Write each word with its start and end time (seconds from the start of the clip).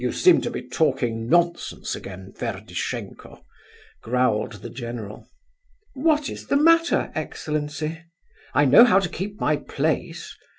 "You 0.01 0.11
seem 0.11 0.41
to 0.41 0.49
be 0.49 0.63
talking 0.67 1.29
nonsense 1.29 1.95
again, 1.95 2.33
Ferdishenko," 2.35 3.45
growled 4.01 4.53
the 4.63 4.69
general. 4.71 5.29
"What 5.93 6.27
is 6.27 6.47
the 6.47 6.57
matter, 6.57 7.11
excellency? 7.13 8.05
I 8.55 8.65
know 8.65 8.83
how 8.83 8.97
to 8.97 9.07
keep 9.07 9.39
my 9.39 9.57
place. 9.57 10.35